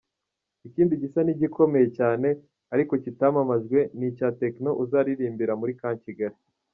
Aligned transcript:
Ikindi 0.67 0.93
gisa 1.01 1.19
n’igikomeye 1.23 1.87
cyane 1.97 2.27
ariko 2.73 2.93
kitamamajwe 3.03 3.79
ni 3.97 4.05
icya 4.09 4.29
Tekno 4.39 4.71
uzaririmbira 4.83 5.53
muri 5.59 5.73
Camp 5.81 5.99
Kigali. 6.07 6.37